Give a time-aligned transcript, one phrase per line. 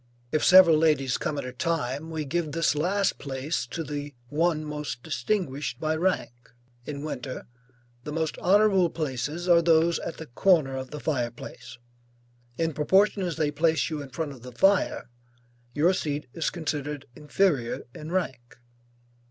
[0.31, 4.63] If several ladies come at a time, we give this last place to the one
[4.65, 6.31] most distinguished by rank.
[6.87, 7.45] In winter,
[8.03, 11.77] the most honorable places are those at the corner of the fire place;
[12.57, 15.07] in proportion as they place you in front of the fire,
[15.75, 18.57] your seat is considered inferior in rank.